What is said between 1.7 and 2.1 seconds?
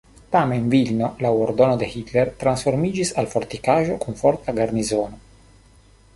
de